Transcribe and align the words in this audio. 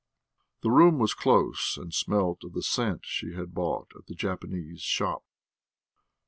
The 0.61 0.71
room 0.71 0.97
was 0.97 1.13
close 1.13 1.77
and 1.77 1.93
smelt 1.93 2.43
of 2.43 2.53
the 2.53 2.63
scent 2.63 3.01
she 3.05 3.35
had 3.35 3.53
bought 3.53 3.91
at 3.95 4.07
the 4.07 4.15
Japanese 4.15 4.81
shop. 4.81 5.23